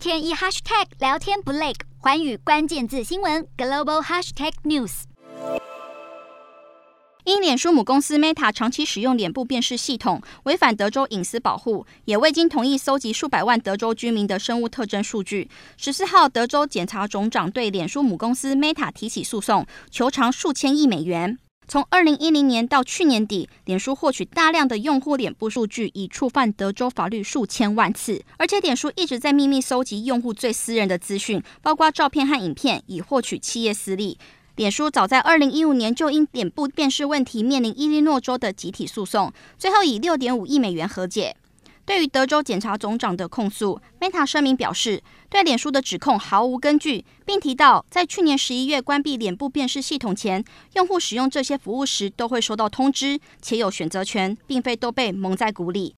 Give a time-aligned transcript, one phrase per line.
[0.00, 5.02] 天一 hashtag 聊天不累，寰宇关键字新闻 global hashtag news。
[7.24, 15.50] 因脸书母公司 Meta 长期使用脸部辨识系统，违反德州隐私保护，也未经同意搜集数百万德州居民的生物特征数据。
[15.76, 21.38] 十四号，德州检察总长对脸书母公司 Meta 提起诉讼，求偿数千亿美元。
[21.70, 28.24] 从二零一零年到去年底，脸书获取大量的用户脸部数据，已触犯德州法律数千万次。
[28.38, 34.18] 而且，脸书一直在秘密搜集用户最私人的资讯，包括照片和影片，以获取企业私利。
[34.56, 41.36] 脸书早在二零一五年就因脸部辨识问题面临伊利诺州的集体诉讼，最后以六点五亿美元和解。
[41.86, 55.88] 对于德州检察总长的控诉，Meta 声明表示，对脸书的指控毫无根据，并提到，在去年十一月关闭脸部辨识系统前，用户使用这些服务时都会收到通知，且有选择权，并非都被蒙在鼓里。